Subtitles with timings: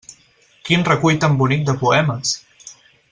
[0.69, 2.33] Quin recull tan bonic de poemes!